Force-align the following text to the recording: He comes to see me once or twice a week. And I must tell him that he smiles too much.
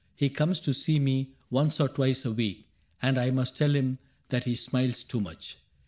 He 0.15 0.29
comes 0.31 0.59
to 0.61 0.73
see 0.73 0.97
me 0.97 1.29
once 1.51 1.79
or 1.79 1.87
twice 1.87 2.25
a 2.25 2.31
week. 2.31 2.65
And 3.03 3.19
I 3.19 3.29
must 3.29 3.55
tell 3.55 3.75
him 3.75 3.99
that 4.29 4.45
he 4.45 4.55
smiles 4.55 5.03
too 5.03 5.19
much. 5.21 5.57